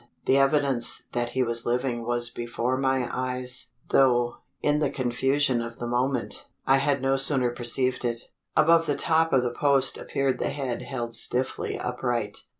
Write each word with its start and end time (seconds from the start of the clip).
The 0.25 0.35
evidence 0.39 1.03
that 1.11 1.29
he 1.29 1.43
was 1.43 1.67
living 1.67 2.03
was 2.03 2.31
before 2.31 2.75
my 2.75 3.07
eyes; 3.15 3.73
though, 3.89 4.37
in 4.59 4.79
the 4.79 4.89
confusion 4.89 5.61
of 5.61 5.77
the 5.77 5.85
moment, 5.85 6.47
I 6.65 6.77
had 6.77 7.03
no 7.03 7.17
sooner 7.17 7.51
perceived 7.51 8.03
it. 8.03 8.21
Above 8.57 8.87
the 8.87 8.95
top 8.95 9.31
of 9.31 9.43
the 9.43 9.53
post 9.53 9.99
appeared 9.99 10.39
the 10.39 10.49
head 10.49 10.81
held 10.81 11.13
stiffly 11.13 11.77
upright. 11.77 12.39